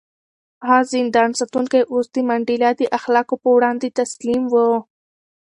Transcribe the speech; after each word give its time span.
هغه 0.69 0.85
زندان 0.93 1.29
ساتونکی 1.39 1.81
اوس 1.91 2.05
د 2.13 2.17
منډېلا 2.29 2.69
د 2.75 2.81
اخلاقو 2.97 3.35
په 3.43 3.49
وړاندې 3.55 3.87
تسلیم 3.99 4.43
و. 4.49 4.55